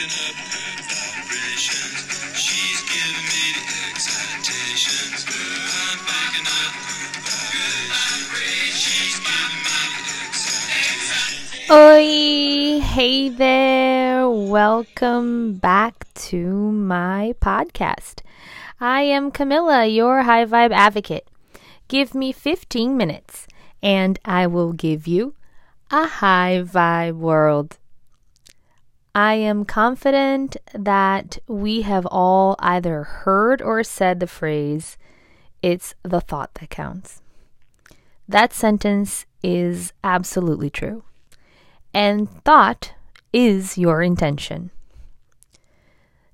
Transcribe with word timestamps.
up 0.00 0.32
good 0.32 0.80
vibrations. 0.88 2.08
She's 2.32 2.80
giving 2.88 3.20
me 3.28 3.52
the 3.52 3.68
excitations. 3.92 5.28
I'm 5.28 6.00
up 6.40 6.72
good 7.52 7.84
vibrations. 7.92 8.80
She's 8.80 9.20
giving 9.20 9.60
me 9.60 9.76
the 10.08 10.24
excitations. 10.24 11.70
Oi, 11.70 12.80
hey 12.80 13.28
there. 13.28 14.30
Welcome 14.30 15.56
back 15.56 16.06
to 16.14 16.46
my 16.72 17.34
podcast. 17.42 18.22
I 18.80 19.02
am 19.02 19.30
Camilla, 19.30 19.84
your 19.84 20.22
high 20.22 20.46
vibe 20.46 20.72
advocate. 20.72 21.28
Give 21.88 22.14
me 22.14 22.32
15 22.32 22.96
minutes 22.96 23.46
and 23.82 24.18
I 24.24 24.46
will 24.46 24.72
give 24.72 25.06
you 25.06 25.34
a 25.90 26.06
high 26.06 26.62
vibe 26.64 27.18
world. 27.18 27.76
I 29.14 29.34
am 29.34 29.64
confident 29.64 30.56
that 30.72 31.38
we 31.48 31.82
have 31.82 32.06
all 32.06 32.54
either 32.60 33.02
heard 33.02 33.60
or 33.60 33.82
said 33.82 34.20
the 34.20 34.26
phrase, 34.26 34.96
it's 35.62 35.94
the 36.02 36.20
thought 36.20 36.54
that 36.54 36.70
counts. 36.70 37.20
That 38.28 38.52
sentence 38.52 39.26
is 39.42 39.92
absolutely 40.04 40.70
true. 40.70 41.02
And 41.92 42.30
thought 42.44 42.94
is 43.32 43.76
your 43.76 44.00
intention. 44.02 44.70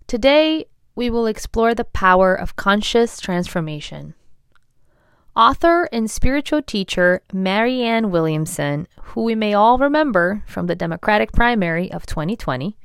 Today, 0.06 0.66
we 0.94 1.08
will 1.08 1.26
explore 1.26 1.74
the 1.74 1.84
power 1.84 2.34
of 2.34 2.56
conscious 2.56 3.18
transformation. 3.20 4.14
Author 5.36 5.86
and 5.92 6.10
spiritual 6.10 6.62
teacher 6.62 7.20
Marianne 7.30 8.10
Williamson, 8.10 8.88
who 9.02 9.22
we 9.22 9.34
may 9.34 9.52
all 9.52 9.76
remember 9.76 10.42
from 10.46 10.66
the 10.66 10.74
Democratic 10.74 11.30
primary 11.32 11.92
of 11.92 12.06
2020, 12.06 12.78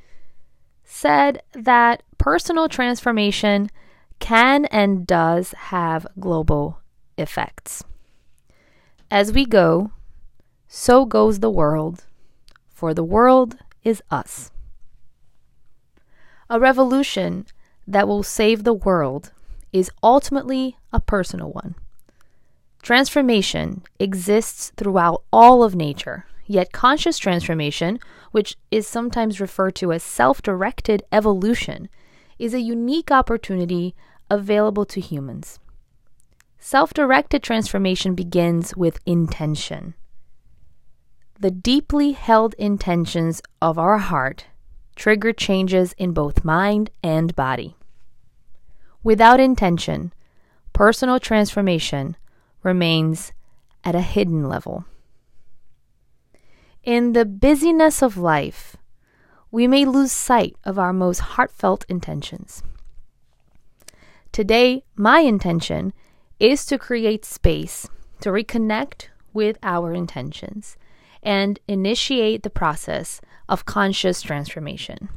said 0.83 1.41
that 1.53 2.03
personal 2.17 2.67
transformation 2.67 3.69
can 4.19 4.66
and 4.66 5.08
does 5.08 5.52
have 5.52 6.05
global 6.19 6.81
effects. 7.17 7.85
As 9.09 9.31
we 9.31 9.45
go, 9.45 9.91
so 10.67 11.05
goes 11.05 11.39
the 11.39 11.49
world, 11.49 12.03
for 12.69 12.93
the 12.93 13.03
world 13.03 13.55
is 13.86 14.03
us. 14.11 14.52
A 16.49 16.59
revolution 16.59 17.45
that 17.88 18.09
will 18.09 18.23
save 18.23 18.65
the 18.65 18.73
world 18.73 19.31
is 19.71 19.89
ultimately 20.03 20.75
a 20.91 20.99
personal 20.99 21.49
one. 21.53 21.75
Transformation 22.92 23.84
exists 24.00 24.73
throughout 24.75 25.23
all 25.31 25.64
of 25.64 25.75
nature, 25.75 26.25
yet 26.45 26.73
conscious 26.73 27.17
transformation, 27.17 28.02
which 28.33 28.58
is 28.70 28.86
sometimes 28.86 29.39
referred 29.39 29.75
to 29.75 29.94
as 29.94 30.03
self 30.03 30.42
directed 30.42 31.02
evolution, 31.09 31.88
is 32.38 32.53
a 32.53 32.59
unique 32.59 33.09
opportunity 33.09 33.95
available 34.30 34.83
to 34.83 35.00
humans. 35.00 35.58
Self 36.59 36.94
directed 36.94 37.42
transformation 37.42 38.14
begins 38.14 38.75
with 38.75 39.00
intention. 39.05 39.94
The 41.39 41.52
deeply 41.52 42.11
held 42.11 42.55
intentions 42.55 43.42
of 43.61 43.80
our 43.80 44.00
heart 44.00 44.48
trigger 44.98 45.31
changes 45.31 45.94
in 45.94 46.11
both 46.11 46.44
mind 46.44 46.89
and 47.02 47.33
body. 47.38 47.78
Without 49.02 49.39
intention, 49.39 50.11
personal 50.73 51.22
transformation 51.22 52.17
remains 52.64 53.31
at 53.84 53.95
a 53.95 54.02
hidden 54.02 54.48
level. 54.48 54.86
In 56.84 57.14
the 57.14 57.26
busyness 57.26 58.02
of 58.02 58.17
life, 58.17 58.76
we 59.52 59.67
may 59.67 59.86
lose 59.86 60.12
sight 60.12 60.56
of 60.64 60.80
our 60.80 60.94
most 60.94 61.20
heartfelt 61.20 61.86
intentions. 61.89 62.64
Today, 64.32 64.84
my 64.95 65.20
intention 65.20 65.94
is 66.39 66.66
to 66.66 66.77
create 66.77 67.26
space 67.26 67.88
to 68.21 68.30
reconnect 68.30 69.08
with 69.33 69.58
our 69.61 69.94
intentions 69.94 70.77
and 71.21 71.60
initiate 71.67 72.44
the 72.44 72.50
process 72.50 73.21
of 73.50 73.66
conscious 73.66 74.21
transformation. 74.21 75.10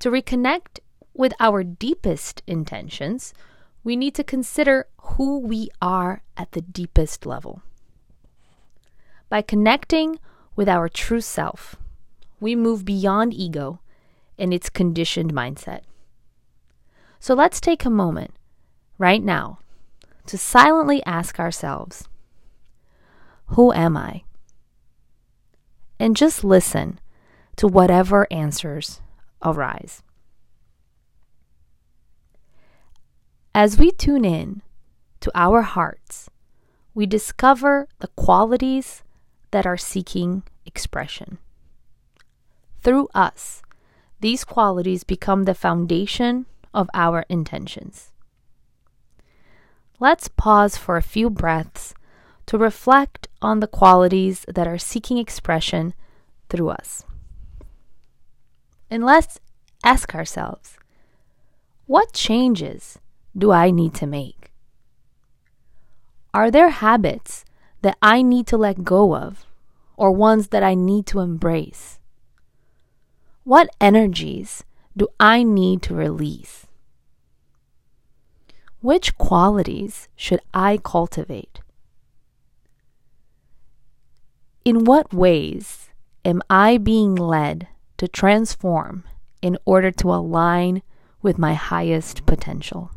To 0.00 0.10
reconnect 0.10 0.80
with 1.14 1.32
our 1.38 1.62
deepest 1.62 2.42
intentions, 2.46 3.34
we 3.84 3.96
need 3.96 4.14
to 4.14 4.24
consider 4.24 4.86
who 4.98 5.38
we 5.38 5.68
are 5.80 6.22
at 6.36 6.52
the 6.52 6.60
deepest 6.60 7.26
level. 7.26 7.62
By 9.28 9.42
connecting 9.42 10.18
with 10.54 10.68
our 10.68 10.88
true 10.88 11.20
self, 11.20 11.76
we 12.40 12.54
move 12.54 12.84
beyond 12.84 13.32
ego 13.34 13.80
and 14.38 14.52
its 14.52 14.68
conditioned 14.68 15.32
mindset. 15.32 15.80
So 17.18 17.34
let's 17.34 17.60
take 17.60 17.84
a 17.84 17.90
moment 17.90 18.32
right 18.98 19.22
now 19.22 19.58
to 20.26 20.38
silently 20.38 21.04
ask 21.04 21.38
ourselves 21.38 22.08
Who 23.46 23.72
am 23.72 23.96
I? 23.96 24.24
And 25.98 26.16
just 26.16 26.42
listen 26.42 26.98
to 27.56 27.68
whatever 27.68 28.26
answers 28.30 29.00
arise. 29.42 30.02
As 33.62 33.78
we 33.78 33.92
tune 33.92 34.24
in 34.24 34.60
to 35.20 35.30
our 35.36 35.62
hearts, 35.62 36.28
we 36.94 37.06
discover 37.06 37.86
the 38.00 38.08
qualities 38.08 39.04
that 39.52 39.64
are 39.64 39.76
seeking 39.76 40.42
expression. 40.66 41.38
Through 42.80 43.06
us, 43.14 43.62
these 44.18 44.42
qualities 44.42 45.04
become 45.04 45.44
the 45.44 45.54
foundation 45.54 46.46
of 46.74 46.90
our 46.92 47.24
intentions. 47.28 48.10
Let's 50.00 50.26
pause 50.26 50.76
for 50.76 50.96
a 50.96 51.00
few 51.14 51.30
breaths 51.30 51.94
to 52.46 52.58
reflect 52.58 53.28
on 53.40 53.60
the 53.60 53.68
qualities 53.68 54.44
that 54.48 54.66
are 54.66 54.76
seeking 54.76 55.18
expression 55.18 55.94
through 56.48 56.70
us. 56.70 57.04
And 58.90 59.04
let's 59.04 59.38
ask 59.84 60.16
ourselves 60.16 60.78
what 61.86 62.12
changes 62.12 62.98
do 63.36 63.50
I 63.50 63.70
need 63.70 63.94
to 63.94 64.06
make? 64.06 64.52
Are 66.34 66.50
there 66.50 66.70
habits 66.70 67.44
that 67.82 67.96
I 68.00 68.22
need 68.22 68.46
to 68.48 68.56
let 68.56 68.84
go 68.84 69.14
of 69.14 69.46
or 69.96 70.12
ones 70.12 70.48
that 70.48 70.62
I 70.62 70.74
need 70.74 71.06
to 71.06 71.20
embrace? 71.20 71.98
What 73.44 73.74
energies 73.80 74.64
do 74.96 75.08
I 75.18 75.42
need 75.42 75.82
to 75.82 75.94
release? 75.94 76.66
Which 78.80 79.16
qualities 79.18 80.08
should 80.16 80.40
I 80.52 80.78
cultivate? 80.82 81.60
In 84.64 84.84
what 84.84 85.12
ways 85.12 85.90
am 86.24 86.42
I 86.48 86.78
being 86.78 87.14
led 87.14 87.68
to 87.96 88.08
transform 88.08 89.04
in 89.40 89.58
order 89.64 89.90
to 89.90 90.12
align 90.12 90.82
with 91.20 91.38
my 91.38 91.54
highest 91.54 92.26
potential? 92.26 92.90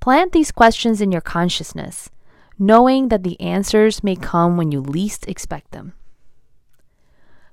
Plant 0.00 0.32
these 0.32 0.50
questions 0.50 1.00
in 1.00 1.12
your 1.12 1.20
consciousness, 1.20 2.10
knowing 2.58 3.08
that 3.08 3.22
the 3.22 3.38
answers 3.40 4.02
may 4.02 4.16
come 4.16 4.56
when 4.56 4.72
you 4.72 4.80
least 4.80 5.28
expect 5.28 5.72
them. 5.72 5.92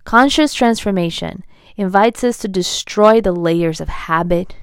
Conscious 0.06 0.54
transformation 0.54 1.44
invites 1.76 2.24
us 2.24 2.38
to 2.40 2.48
destroy 2.48 3.20
the 3.20 3.34
layers 3.34 3.82
of 3.82 3.90
habit, 3.90 4.56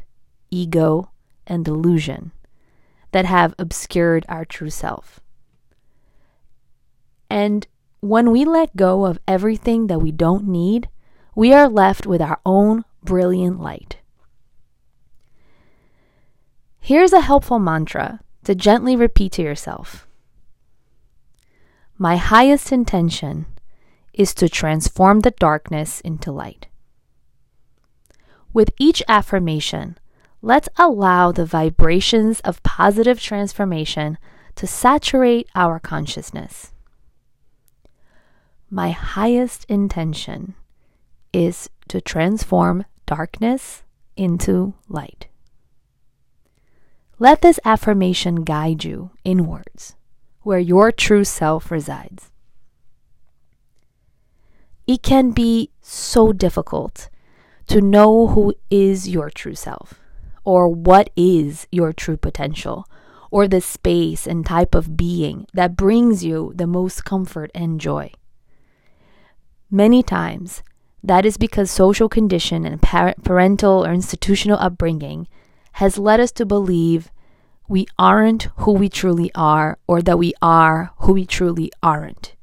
ego, 0.50 1.10
and 1.46 1.64
delusion 1.64 2.32
that 3.12 3.26
have 3.26 3.54
obscured 3.58 4.24
our 4.28 4.46
true 4.46 4.70
self. 4.70 5.20
And 7.28 7.66
when 8.00 8.30
we 8.30 8.44
let 8.44 8.76
go 8.76 9.04
of 9.04 9.18
everything 9.28 9.88
that 9.88 10.00
we 10.00 10.10
don't 10.10 10.48
need, 10.48 10.88
we 11.36 11.52
are 11.52 11.68
left 11.68 12.06
with 12.06 12.22
our 12.22 12.40
own 12.46 12.84
brilliant 13.02 13.60
light. 13.60 13.98
Here's 16.84 17.14
a 17.14 17.22
helpful 17.22 17.58
mantra 17.58 18.20
to 18.44 18.54
gently 18.54 18.94
repeat 18.94 19.32
to 19.32 19.42
yourself 19.42 20.06
My 21.96 22.16
highest 22.16 22.72
intention 22.72 23.46
is 24.12 24.34
to 24.34 24.50
transform 24.50 25.20
the 25.20 25.30
darkness 25.30 26.02
into 26.02 26.30
light. 26.30 26.66
With 28.52 28.68
each 28.78 29.02
affirmation, 29.08 29.96
let's 30.42 30.68
allow 30.76 31.32
the 31.32 31.46
vibrations 31.46 32.40
of 32.40 32.62
positive 32.62 33.18
transformation 33.18 34.18
to 34.56 34.66
saturate 34.66 35.48
our 35.54 35.80
consciousness. 35.80 36.72
My 38.68 38.90
highest 38.90 39.64
intention 39.70 40.52
is 41.32 41.70
to 41.88 42.02
transform 42.02 42.84
darkness 43.06 43.84
into 44.18 44.74
light. 44.90 45.28
Let 47.18 47.42
this 47.42 47.60
affirmation 47.64 48.44
guide 48.44 48.84
you 48.84 49.10
inwards, 49.24 49.94
where 50.42 50.58
your 50.58 50.92
true 50.92 51.24
self 51.24 51.70
resides. 51.70 52.30
it 54.86 55.02
can 55.02 55.30
be 55.30 55.70
so 55.80 56.32
difficult 56.32 57.08
to 57.66 57.80
know 57.80 58.28
who 58.28 58.54
is 58.70 59.08
your 59.08 59.30
true 59.30 59.54
self 59.54 59.94
or 60.44 60.68
what 60.68 61.08
is 61.16 61.66
your 61.72 61.92
true 61.92 62.16
potential 62.16 62.86
or 63.30 63.48
the 63.48 63.60
space 63.60 64.26
and 64.26 64.44
type 64.44 64.74
of 64.74 64.96
being 64.96 65.46
that 65.54 65.76
brings 65.76 66.22
you 66.22 66.52
the 66.54 66.66
most 66.66 67.04
comfort 67.04 67.50
and 67.54 67.80
joy. 67.80 68.12
Many 69.70 70.02
times, 70.02 70.62
that 71.02 71.24
is 71.24 71.36
because 71.36 71.70
social 71.70 72.08
condition 72.08 72.64
and 72.64 72.80
parental 72.80 73.84
or 73.84 73.92
institutional 73.92 74.58
upbringing 74.58 75.26
has 75.74 75.98
led 75.98 76.20
us 76.20 76.30
to 76.30 76.46
believe 76.46 77.10
we 77.66 77.86
aren't 77.98 78.44
who 78.58 78.72
we 78.72 78.88
truly 78.88 79.30
are 79.34 79.76
or 79.88 80.00
that 80.02 80.18
we 80.18 80.32
are 80.40 80.92
who 80.98 81.14
we 81.14 81.26
truly 81.26 81.70
aren't. 81.82 82.34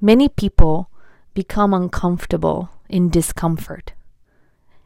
Many 0.00 0.28
people 0.28 0.90
become 1.32 1.72
uncomfortable 1.72 2.68
in 2.90 3.08
discomfort. 3.08 3.94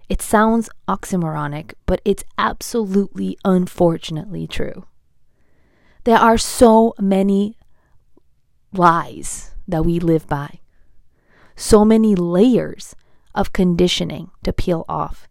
It 0.09 0.23
sounds 0.23 0.71
oxymoronic, 0.87 1.75
but 1.85 2.01
it's 2.05 2.25
absolutely 2.39 3.37
unfortunately 3.45 4.47
true. 4.47 4.85
There 6.05 6.19
are 6.19 6.39
so 6.39 6.95
many 7.01 7.57
lies 8.73 9.51
that 9.67 9.85
we 9.85 9.99
live 9.99 10.29
by, 10.29 10.61
so 11.57 11.85
many 11.85 12.15
layers 12.15 12.95
of 13.35 13.53
conditioning 13.53 14.31
to 14.45 14.53
peel 14.53 14.85
off. 14.89 15.27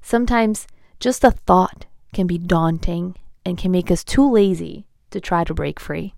Sometimes 0.00 0.66
just 1.02 1.24
a 1.24 1.32
thought 1.32 1.86
can 2.14 2.28
be 2.28 2.38
daunting 2.38 3.16
and 3.44 3.58
can 3.58 3.72
make 3.72 3.90
us 3.90 4.04
too 4.04 4.30
lazy 4.30 4.86
to 5.10 5.20
try 5.20 5.42
to 5.42 5.52
break 5.52 5.80
free. 5.80 6.14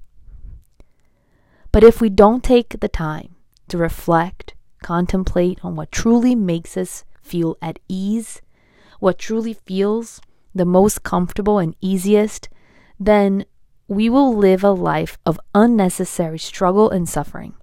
But 1.72 1.82
if 1.82 2.02
we 2.02 2.10
don't 2.10 2.44
take 2.44 2.78
the 2.80 2.88
time 2.88 3.34
to 3.68 3.78
reflect, 3.78 4.54
contemplate 4.82 5.58
on 5.62 5.74
what 5.74 5.90
truly 5.90 6.34
makes 6.34 6.76
us 6.76 7.02
feel 7.22 7.56
at 7.62 7.78
ease, 7.88 8.42
what 9.00 9.18
truly 9.18 9.54
feels 9.54 10.20
the 10.54 10.66
most 10.66 11.02
comfortable 11.02 11.58
and 11.58 11.74
easiest, 11.80 12.50
then 13.00 13.46
we 13.88 14.10
will 14.10 14.36
live 14.36 14.62
a 14.62 14.70
life 14.70 15.16
of 15.24 15.40
unnecessary 15.54 16.38
struggle 16.38 16.90
and 16.90 17.08
suffering. 17.08 17.54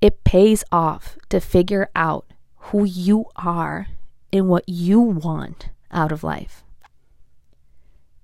It 0.00 0.22
pays 0.22 0.62
off 0.70 1.18
to 1.28 1.40
figure 1.40 1.90
out 1.96 2.32
who 2.70 2.84
you 2.84 3.24
are 3.34 3.88
and 4.32 4.48
what 4.48 4.64
you 4.68 5.00
want 5.00 5.68
out 5.90 6.10
of 6.10 6.24
life. 6.24 6.64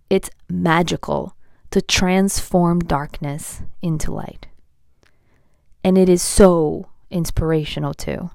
It's 0.08 0.31
magical 0.49 1.37
to 1.70 1.82
transform 1.82 2.81
darkness 2.81 3.62
into 3.82 4.12
light. 4.12 4.46
And 5.84 5.99
it 5.99 6.08
is 6.08 6.22
so 6.22 6.88
inspirational 7.10 7.94
too. 7.94 8.31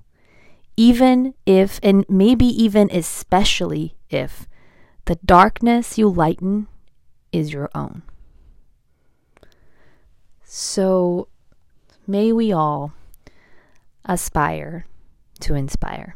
Even 0.77 1.33
if, 1.45 1.79
and 1.83 2.05
maybe 2.07 2.45
even 2.45 2.89
especially 2.91 3.95
if, 4.09 4.47
the 5.05 5.15
darkness 5.25 5.97
you 5.97 6.07
lighten 6.07 6.67
is 7.31 7.51
your 7.51 7.69
own. 7.75 8.03
So 10.43 11.27
may 12.07 12.31
we 12.31 12.51
all 12.51 12.93
aspire 14.05 14.85
to 15.41 15.55
inspire. 15.55 16.15